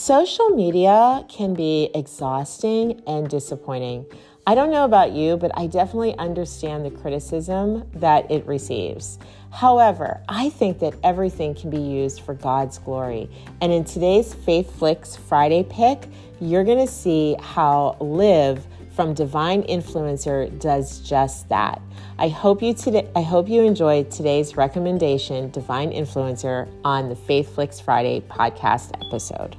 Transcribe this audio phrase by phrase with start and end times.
[0.00, 4.06] Social media can be exhausting and disappointing.
[4.46, 9.18] I don't know about you, but I definitely understand the criticism that it receives.
[9.50, 13.28] However, I think that everything can be used for God's glory.
[13.60, 16.06] And in today's Faith Flicks Friday pick,
[16.40, 21.82] you're going to see how Liv from Divine Influencer does just that.
[22.18, 27.52] I hope you today I hope you enjoyed today's recommendation, Divine Influencer, on the Faith
[27.52, 29.56] Flicks Friday podcast episode.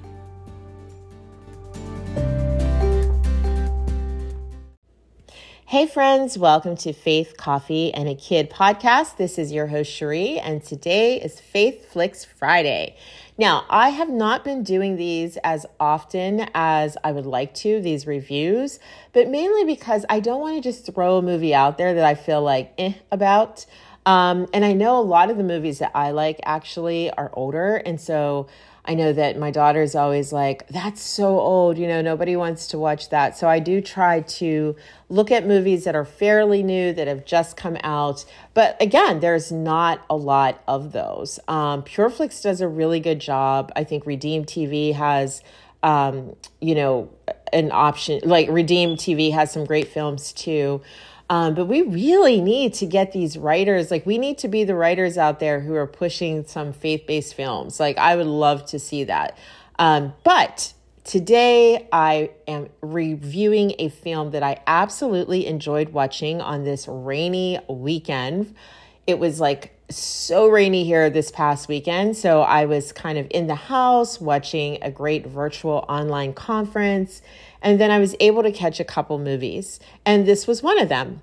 [5.69, 9.17] Hey, friends, welcome to Faith, Coffee, and a Kid podcast.
[9.17, 12.95] This is your host, Cherie, and today is Faith Flicks Friday.
[13.37, 18.07] Now, I have not been doing these as often as I would like to, these
[18.07, 18.79] reviews,
[19.13, 22.15] but mainly because I don't want to just throw a movie out there that I
[22.15, 23.67] feel like eh about.
[24.09, 27.75] Um, and I know a lot of the movies that I like actually are older,
[27.75, 28.47] and so
[28.83, 32.79] I know that my daughter's always like, that's so old, you know, nobody wants to
[32.79, 33.37] watch that.
[33.37, 34.75] So I do try to
[35.09, 38.25] look at movies that are fairly new, that have just come out.
[38.55, 41.39] But again, there's not a lot of those.
[41.47, 43.71] Um, Pure Flix does a really good job.
[43.75, 45.43] I think Redeem TV has,
[45.83, 47.11] um, you know,
[47.53, 50.81] an option, like Redeem TV has some great films too.
[51.29, 54.73] Um, but we really need to get these writers, like, we need to be the
[54.73, 57.79] writers out there who are pushing some faith based films.
[57.79, 59.37] Like, I would love to see that.
[59.77, 66.87] Um, but today I am reviewing a film that I absolutely enjoyed watching on this
[66.87, 68.55] rainy weekend.
[69.05, 72.15] It was like so rainy here this past weekend.
[72.17, 77.21] So I was kind of in the house watching a great virtual online conference
[77.61, 80.89] and then I was able to catch a couple movies, and this was one of
[80.89, 81.21] them.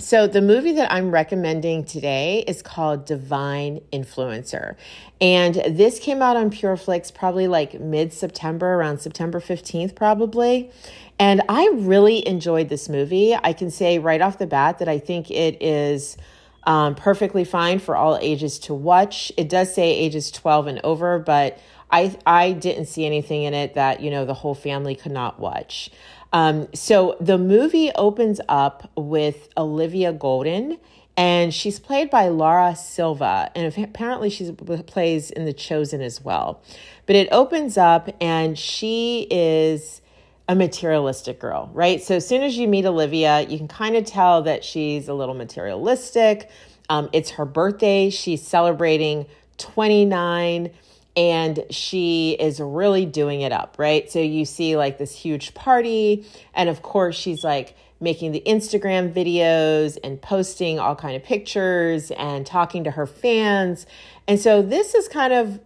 [0.00, 4.76] So, the movie that I'm recommending today is called Divine Influencer.
[5.20, 10.70] And this came out on Pure Flix probably like mid September, around September 15th, probably.
[11.18, 13.34] And I really enjoyed this movie.
[13.34, 16.16] I can say right off the bat that I think it is
[16.62, 19.32] um, perfectly fine for all ages to watch.
[19.36, 21.58] It does say ages 12 and over, but
[21.90, 25.38] I I didn't see anything in it that you know the whole family could not
[25.40, 25.90] watch.
[26.32, 30.78] Um, so the movie opens up with Olivia Golden,
[31.16, 36.62] and she's played by Laura Silva, and apparently she plays in The Chosen as well.
[37.06, 40.02] But it opens up, and she is
[40.48, 42.02] a materialistic girl, right?
[42.02, 45.14] So as soon as you meet Olivia, you can kind of tell that she's a
[45.14, 46.50] little materialistic.
[46.88, 48.08] Um, it's her birthday.
[48.08, 49.26] She's celebrating
[49.58, 50.70] 29
[51.18, 54.08] and she is really doing it up, right?
[54.08, 56.24] So you see like this huge party
[56.54, 62.12] and of course she's like making the Instagram videos and posting all kind of pictures
[62.12, 63.84] and talking to her fans.
[64.28, 65.58] And so this is kind of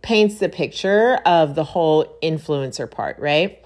[0.00, 3.64] paints the picture of the whole influencer part, right?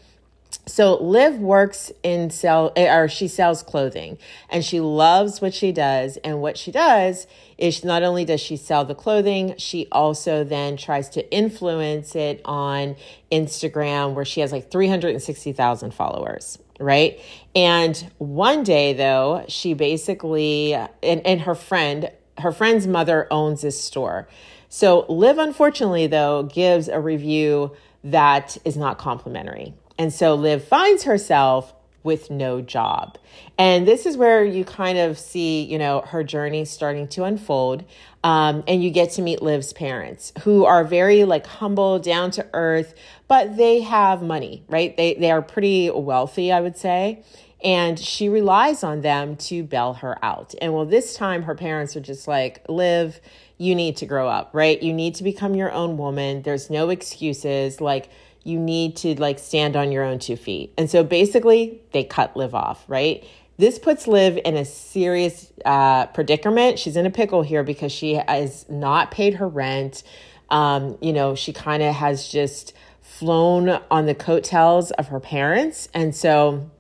[0.66, 4.16] So Liv works in sell eh, or she sells clothing
[4.48, 7.26] and she loves what she does and what she does
[7.58, 12.41] is not only does she sell the clothing, she also then tries to influence it
[12.47, 12.97] on
[13.30, 17.20] Instagram where she has like 360,000 followers, right?
[17.54, 20.91] And one day though, she basically and,
[21.26, 24.28] and her friend, her friend's mother owns this store.
[24.70, 31.05] So Liv unfortunately though gives a review that is not complimentary and so Liv finds
[31.05, 31.72] herself
[32.05, 33.16] with no job.
[33.56, 37.84] And this is where you kind of see, you know, her journey starting to unfold.
[38.22, 42.47] Um, and you get to meet Liv's parents, who are very like humble, down to
[42.53, 42.94] earth,
[43.28, 44.97] but they have money, right?
[44.97, 47.22] They they are pretty wealthy, I would say.
[47.62, 50.54] And she relies on them to bail her out.
[50.60, 53.21] And well, this time her parents are just like, Liv,
[53.56, 54.83] you need to grow up, right?
[54.83, 56.43] You need to become your own woman.
[56.43, 57.81] There's no excuses.
[57.81, 58.10] Like,
[58.44, 60.72] you need to like stand on your own two feet.
[60.78, 63.25] And so basically, they cut Liv off, right?
[63.56, 66.78] This puts Liv in a serious uh, predicament.
[66.78, 70.03] She's in a pickle here because she has not paid her rent.
[70.51, 75.89] Um, you know, she kind of has just flown on the coattails of her parents.
[75.95, 76.71] And so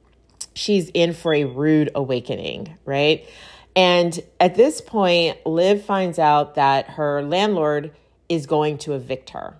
[0.54, 3.26] she's in for a rude awakening, right?
[3.76, 7.92] And at this point, Liv finds out that her landlord
[8.28, 9.56] is going to evict her.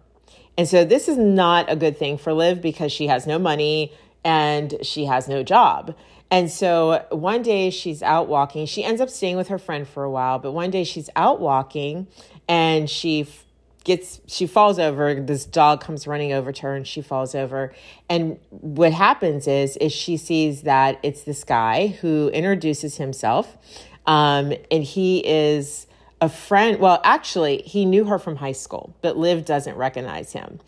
[0.57, 3.93] And so this is not a good thing for Liv because she has no money
[4.25, 5.95] and she has no job.
[6.31, 8.67] And so one day she's out walking.
[8.67, 11.41] She ends up staying with her friend for a while, but one day she's out
[11.41, 12.07] walking
[12.49, 13.27] and she
[13.85, 17.73] gets she falls over this dog comes running over to her and she falls over
[18.09, 23.59] and what happens is is she sees that it's this guy who introduces himself
[24.07, 25.87] um, and he is
[26.25, 30.59] a friend, well, actually, he knew her from high school, but Liv doesn't recognize him.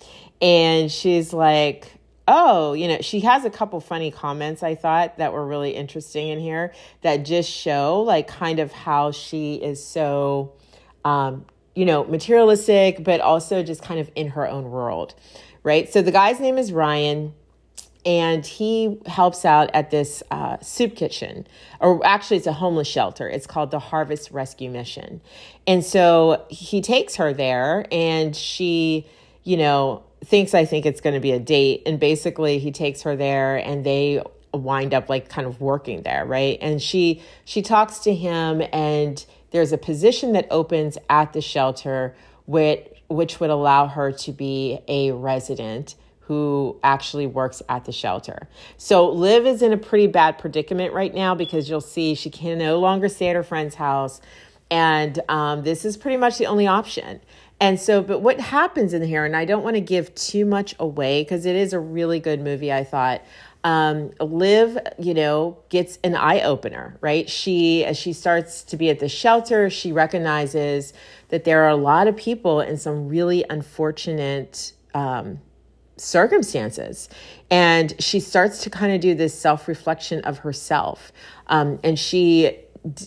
[0.42, 1.92] And she's like,
[2.28, 6.28] oh, you know, she has a couple funny comments I thought that were really interesting
[6.28, 10.52] in here that just show like kind of how she is so,
[11.06, 15.14] um, you know, materialistic, but also just kind of in her own world,
[15.62, 15.90] right?
[15.90, 17.32] So the guy's name is Ryan
[18.06, 21.44] and he helps out at this uh, soup kitchen,
[21.80, 23.28] or actually, it's a homeless shelter.
[23.28, 25.20] It's called the Harvest Rescue Mission.
[25.66, 29.06] And so he takes her there, and she,
[29.42, 31.82] you know, thinks I think it's going to be a date.
[31.84, 34.22] And basically, he takes her there, and they
[34.54, 36.58] wind up like kind of working there, right?
[36.62, 42.14] And she she talks to him, and there's a position that opens at the shelter,
[42.46, 48.48] which which would allow her to be a resident who actually works at the shelter.
[48.76, 52.58] So Liv is in a pretty bad predicament right now because you'll see she can
[52.58, 54.20] no longer stay at her friend's house.
[54.68, 57.20] And um, this is pretty much the only option.
[57.60, 60.74] And so, but what happens in here, and I don't want to give too much
[60.80, 63.22] away because it is a really good movie, I thought.
[63.62, 67.28] Um, Liv, you know, gets an eye opener, right?
[67.30, 70.92] She, as she starts to be at the shelter, she recognizes
[71.28, 75.40] that there are a lot of people in some really unfortunate um,
[75.96, 77.08] circumstances.
[77.50, 81.12] And she starts to kind of do this self reflection of herself.
[81.46, 82.58] Um, and she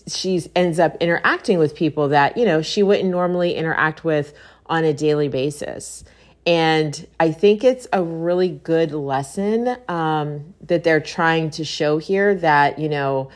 [0.07, 4.33] she ends up interacting with people that you know she wouldn't normally interact with
[4.65, 6.03] on a daily basis
[6.45, 12.36] and i think it's a really good lesson um, that they're trying to show here
[12.36, 13.30] that you know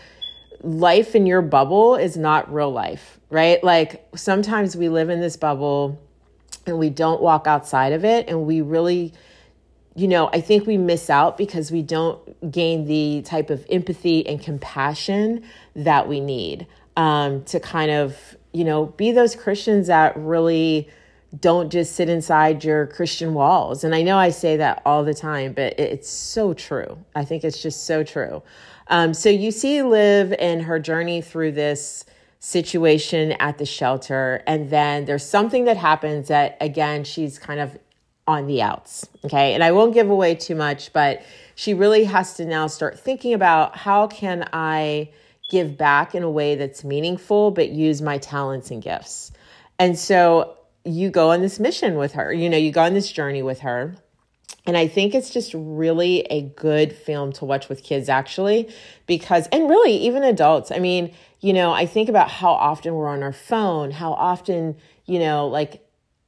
[0.62, 5.38] life in your bubble is not real life right like sometimes we live in this
[5.38, 6.00] bubble
[6.66, 9.14] and we don't walk outside of it and we really
[9.96, 14.26] you know, I think we miss out because we don't gain the type of empathy
[14.26, 15.44] and compassion
[15.76, 16.66] that we need
[16.98, 20.90] um, to kind of, you know, be those Christians that really
[21.40, 23.84] don't just sit inside your Christian walls.
[23.84, 26.98] And I know I say that all the time, but it's so true.
[27.16, 28.44] I think it's just so true.
[28.88, 32.06] Um, so you see Liv in her journey through this
[32.40, 37.78] situation at the shelter, and then there's something that happens that, again, she's kind of
[38.28, 39.08] on the outs.
[39.26, 39.54] Okay.
[39.54, 41.24] And I won't give away too much, but
[41.56, 45.12] she really has to now start thinking about how can I
[45.50, 49.32] give back in a way that's meaningful, but use my talents and gifts.
[49.78, 53.12] And so you go on this mission with her, you know, you go on this
[53.12, 53.96] journey with her.
[54.66, 58.74] And I think it's just really a good film to watch with kids, actually,
[59.08, 60.72] because, and really even adults.
[60.72, 64.78] I mean, you know, I think about how often we're on our phone, how often,
[65.06, 65.83] you know, like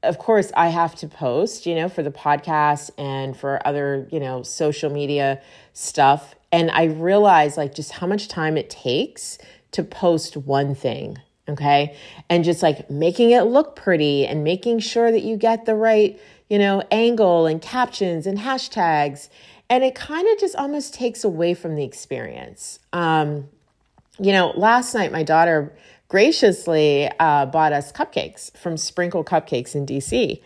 [0.06, 4.20] of course I have to post, you know, for the podcast and for other, you
[4.20, 5.42] know, social media
[5.74, 6.36] stuff.
[6.52, 9.38] And I realize like just how much time it takes
[9.72, 11.18] to post one thing.
[11.48, 11.96] Okay.
[12.30, 16.20] And just like making it look pretty and making sure that you get the right,
[16.50, 19.30] you know, angle and captions and hashtags.
[19.70, 22.80] And it kind of just almost takes away from the experience.
[22.94, 23.50] Um,
[24.20, 25.76] you know, last night my daughter
[26.08, 30.42] graciously uh, bought us cupcakes from Sprinkle Cupcakes in DC.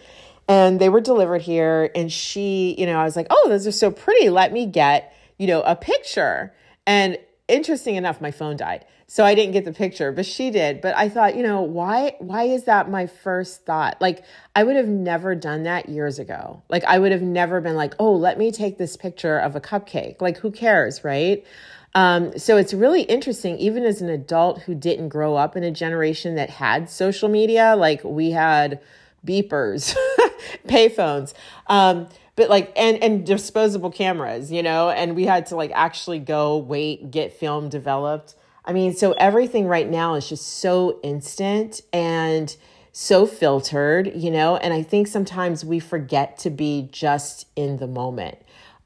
[0.47, 1.91] And they were delivered here.
[1.95, 4.29] And she, you know, I was like, oh, those are so pretty.
[4.29, 6.53] Let me get, you know, a picture.
[6.87, 8.85] And interesting enough, my phone died.
[9.11, 10.81] So I didn't get the picture, but she did.
[10.81, 13.99] But I thought, you know, why why is that my first thought?
[13.99, 14.23] Like
[14.55, 16.61] I would have never done that years ago.
[16.69, 19.59] Like I would have never been like, "Oh, let me take this picture of a
[19.59, 21.43] cupcake." Like who cares, right?
[21.95, 25.71] Um, so it's really interesting, even as an adult who didn't grow up in a
[25.71, 28.79] generation that had social media, like we had
[29.25, 29.95] beepers,
[30.67, 31.33] payphones,
[31.67, 36.19] um, but like and and disposable cameras, you know, and we had to like actually
[36.19, 38.35] go wait, get film developed.
[38.63, 42.55] I mean, so everything right now is just so instant and
[42.91, 47.87] so filtered, you know, and I think sometimes we forget to be just in the
[47.87, 48.37] moment.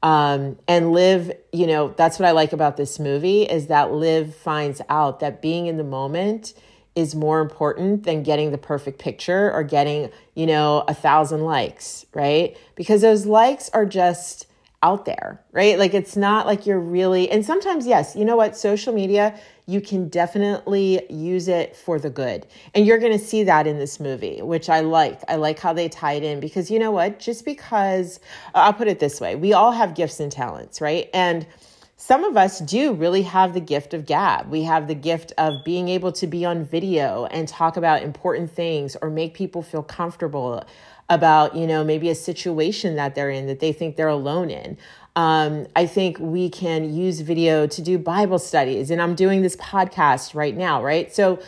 [0.04, 4.34] Um, and Liv, you know, that's what I like about this movie is that Liv
[4.34, 6.52] finds out that being in the moment
[6.94, 12.04] is more important than getting the perfect picture or getting, you know, a thousand likes,
[12.12, 12.54] right?
[12.74, 14.46] Because those likes are just
[14.82, 15.78] out there, right?
[15.78, 18.58] Like it's not like you're really, and sometimes, yes, you know what?
[18.58, 19.34] Social media,
[19.66, 22.46] you can definitely use it for the good.
[22.74, 25.20] And you're going to see that in this movie, which I like.
[25.28, 27.18] I like how they tie it in because you know what?
[27.18, 28.20] Just because,
[28.54, 31.08] I'll put it this way we all have gifts and talents, right?
[31.14, 31.46] And
[31.96, 34.50] some of us do really have the gift of gab.
[34.50, 38.50] We have the gift of being able to be on video and talk about important
[38.50, 40.64] things or make people feel comfortable
[41.08, 44.76] about, you know, maybe a situation that they're in that they think they're alone in.
[45.16, 49.56] Um, I think we can use video to do Bible studies, and I'm doing this
[49.56, 51.14] podcast right now, right?
[51.14, 51.40] So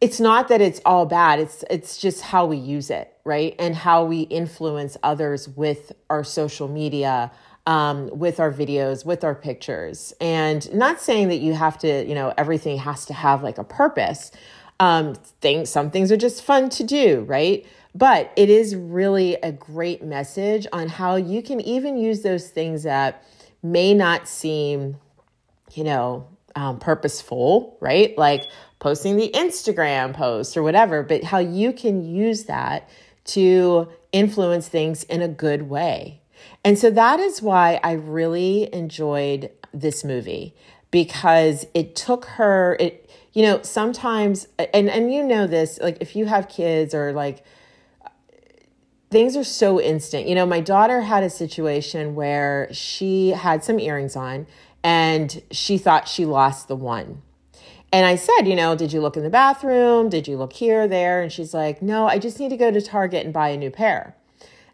[0.00, 3.74] it's not that it's all bad it's it's just how we use it right and
[3.74, 7.30] how we influence others with our social media
[7.66, 12.14] um, with our videos with our pictures and not saying that you have to you
[12.14, 14.32] know everything has to have like a purpose
[14.80, 19.52] um, things some things are just fun to do right but it is really a
[19.52, 23.24] great message on how you can even use those things that
[23.62, 24.96] may not seem
[25.72, 28.42] you know um, purposeful right like
[28.80, 32.88] posting the Instagram post or whatever, but how you can use that
[33.26, 36.20] to influence things in a good way.
[36.64, 40.54] And so that is why I really enjoyed this movie
[40.90, 46.16] because it took her it you know sometimes and and you know this like if
[46.16, 47.44] you have kids or like
[49.10, 50.28] things are so instant.
[50.28, 54.46] You know, my daughter had a situation where she had some earrings on
[54.82, 57.22] and she thought she lost the one.
[57.92, 60.08] And I said, you know, did you look in the bathroom?
[60.08, 61.20] Did you look here, there?
[61.22, 63.70] And she's like, no, I just need to go to Target and buy a new
[63.70, 64.14] pair.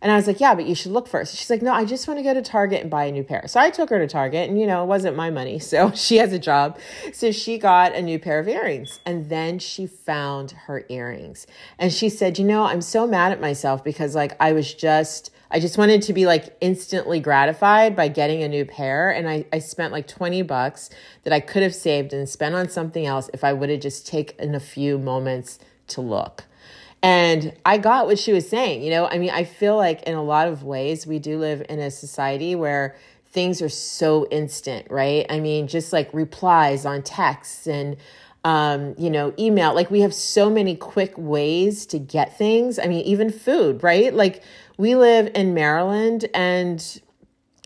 [0.03, 1.35] And I was like, yeah, but you should look first.
[1.37, 3.45] She's like, no, I just want to go to Target and buy a new pair.
[3.47, 5.61] So I took her to Target and, you know, it wasn't my money.
[5.77, 6.79] So she has a job.
[7.13, 11.47] So she got a new pair of earrings and then she found her earrings.
[11.77, 15.33] And she said, you know, I'm so mad at myself because like I was just,
[15.51, 19.11] I just wanted to be like instantly gratified by getting a new pair.
[19.11, 20.89] And I, I spent like 20 bucks
[21.25, 24.07] that I could have saved and spent on something else if I would have just
[24.07, 26.45] taken a few moments to look.
[27.03, 28.83] And I got what she was saying.
[28.83, 31.65] You know, I mean, I feel like in a lot of ways, we do live
[31.69, 32.97] in a society where
[33.29, 35.27] things are so instant, right?
[35.29, 37.97] I mean, just like replies on texts and,
[38.45, 39.75] um, you know, email.
[39.75, 42.79] Like we have so many quick ways to get things.
[42.79, 44.13] I mean, even food, right?
[44.13, 44.43] Like
[44.79, 47.03] we live in Maryland and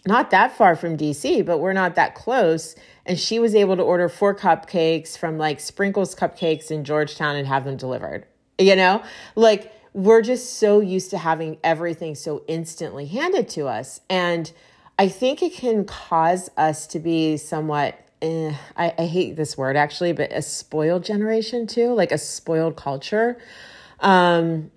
[0.06, 2.74] not that far from DC, but we're not that close.
[3.06, 7.46] And she was able to order four cupcakes from like Sprinkles Cupcakes in Georgetown and
[7.46, 8.26] have them delivered.
[8.60, 9.02] You know,
[9.36, 14.00] like we're just so used to having everything so instantly handed to us.
[14.08, 14.52] And
[14.98, 19.76] I think it can cause us to be somewhat, eh, I, I hate this word
[19.76, 23.38] actually, but a spoiled generation too, like a spoiled culture.
[24.00, 24.70] Um,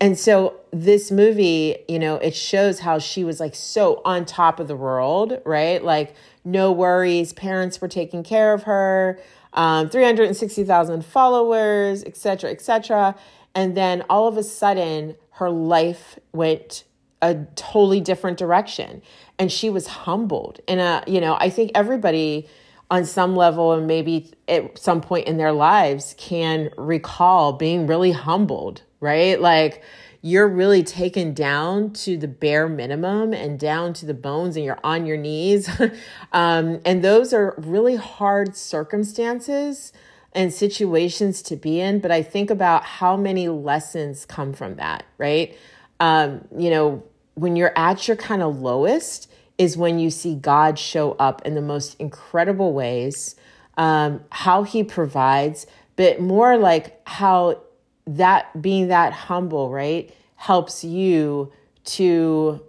[0.00, 4.60] and so this movie, you know, it shows how she was like so on top
[4.60, 5.82] of the world, right?
[5.82, 9.18] Like no worries, parents were taking care of her,
[9.54, 13.14] um, 360,000 followers, etc., etc.
[13.54, 16.84] And then all of a sudden, her life went
[17.22, 19.02] a totally different direction,
[19.38, 20.60] and she was humbled.
[20.68, 22.48] And uh, you know, I think everybody
[22.90, 28.10] on some level and maybe at some point in their lives can recall being really
[28.10, 29.40] humbled right?
[29.40, 29.82] Like
[30.22, 34.80] you're really taken down to the bare minimum and down to the bones and you're
[34.84, 35.68] on your knees.
[36.32, 39.92] um, and those are really hard circumstances
[40.32, 42.00] and situations to be in.
[42.00, 45.56] But I think about how many lessons come from that, right?
[46.00, 47.02] Um, you know,
[47.34, 51.54] when you're at your kind of lowest, is when you see God show up in
[51.54, 53.36] the most incredible ways,
[53.76, 57.60] um, how he provides, but more like how
[58.06, 61.52] that being that humble, right, helps you
[61.84, 62.62] to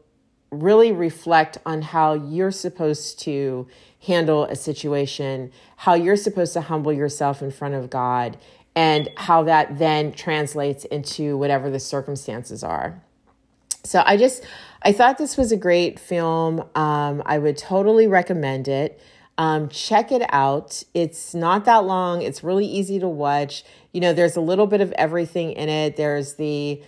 [0.51, 3.67] really reflect on how you're supposed to
[4.05, 8.38] handle a situation, how you're supposed to humble yourself in front of God,
[8.75, 13.01] and how that then translates into whatever the circumstances are.
[13.83, 14.43] So I just,
[14.83, 16.61] I thought this was a great film.
[16.75, 19.01] Um, I would totally recommend it.
[19.38, 20.83] Um, check it out.
[20.93, 22.21] It's not that long.
[22.21, 23.63] It's really easy to watch.
[23.91, 25.98] You know, there's a little bit of everything in it.
[25.98, 26.81] There's the,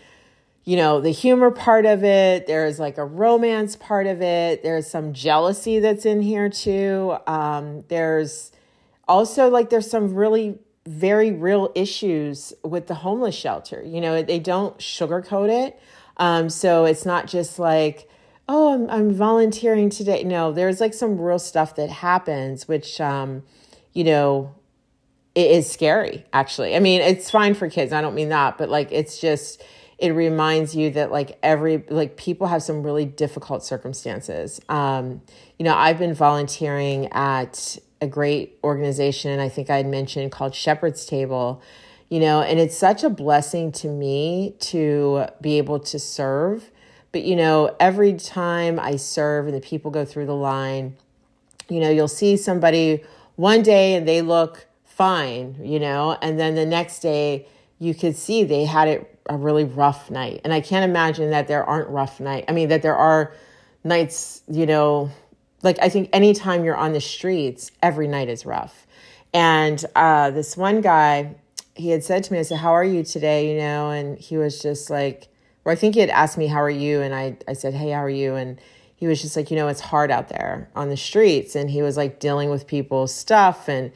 [0.63, 2.47] you know, the humor part of it.
[2.47, 4.63] There's like a romance part of it.
[4.63, 7.17] There's some jealousy that's in here too.
[7.27, 8.51] Um, there's
[9.07, 13.81] also like there's some really very real issues with the homeless shelter.
[13.85, 15.79] You know, they don't sugarcoat it.
[16.17, 18.09] Um, so it's not just like,
[18.47, 20.23] oh, I'm, I'm volunteering today.
[20.23, 23.43] No, there's like some real stuff that happens, which, um,
[23.93, 24.53] you know,
[25.35, 26.75] it is scary, actually.
[26.75, 27.91] I mean, it's fine for kids.
[27.91, 29.63] I don't mean that, but like, it's just,
[29.97, 34.61] it reminds you that like every, like people have some really difficult circumstances.
[34.69, 35.21] Um,
[35.57, 40.53] you know, I've been volunteering at a great organization, I think I had mentioned called
[40.53, 41.61] Shepherd's Table,
[42.09, 46.69] you know, and it's such a blessing to me to be able to serve
[47.13, 50.97] but you know, every time I serve and the people go through the line,
[51.69, 53.03] you know, you'll see somebody
[53.35, 57.47] one day and they look fine, you know, and then the next day
[57.79, 60.41] you could see they had it a really rough night.
[60.43, 62.45] And I can't imagine that there aren't rough nights.
[62.47, 63.33] I mean, that there are
[63.83, 65.09] nights, you know,
[65.63, 68.85] like I think anytime you're on the streets, every night is rough.
[69.33, 71.35] And uh, this one guy,
[71.75, 73.51] he had said to me, I said, How are you today?
[73.51, 75.27] You know, and he was just like,
[75.65, 77.01] or I think he had asked me, How are you?
[77.01, 78.35] And I, I said, Hey, how are you?
[78.35, 78.59] And
[78.95, 81.55] he was just like, You know, it's hard out there on the streets.
[81.55, 83.67] And he was like dealing with people's stuff.
[83.67, 83.91] And,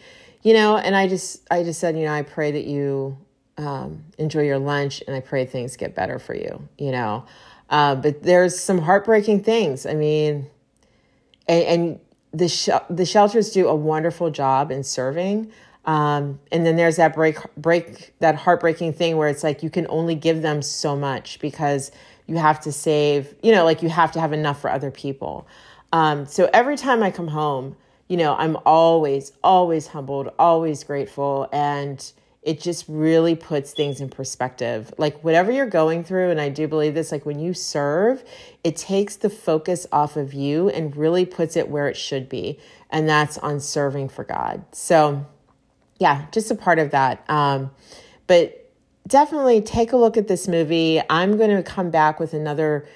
[0.47, 3.17] you know, and I just, I just said, You know, I pray that you
[3.57, 7.25] um, enjoy your lunch and I pray things get better for you, you know.
[7.69, 9.85] Uh, but there's some heartbreaking things.
[9.85, 10.49] I mean,
[11.49, 11.99] and, and
[12.31, 15.51] the, sh- the shelters do a wonderful job in serving.
[15.83, 19.85] Um, and then there's that break, break, that heartbreaking thing where it's like you can
[19.89, 21.91] only give them so much because
[22.25, 25.45] you have to save, you know, like you have to have enough for other people.
[25.91, 27.75] Um, so every time I come home,
[28.07, 31.49] you know, I'm always, always humbled, always grateful.
[31.51, 32.11] And
[32.41, 34.93] it just really puts things in perspective.
[34.97, 38.23] Like whatever you're going through, and I do believe this, like when you serve,
[38.63, 42.57] it takes the focus off of you and really puts it where it should be.
[42.89, 44.63] And that's on serving for God.
[44.71, 45.25] So,
[45.99, 47.29] yeah, just a part of that.
[47.29, 47.71] Um,
[48.27, 48.71] but
[49.07, 51.01] definitely take a look at this movie.
[51.09, 52.87] I'm going to come back with another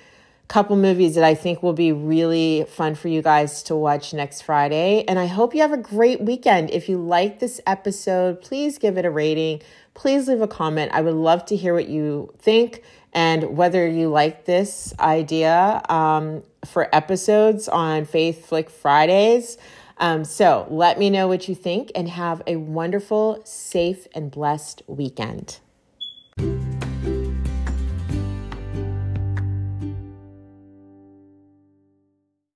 [0.52, 4.42] couple movies that I think will be really fun for you guys to watch next
[4.42, 5.06] Friday.
[5.08, 6.70] And I hope you have a great weekend.
[6.72, 9.62] If you like this episode, please give it a rating.
[9.94, 10.92] Please leave a comment.
[10.94, 16.44] I would love to hear what you think and whether you like this idea um,
[16.66, 19.58] for episodes on Faith Flick Fridays.
[20.00, 24.82] Um, so let me know what you think and have a wonderful, safe, and blessed
[24.86, 25.60] weekend.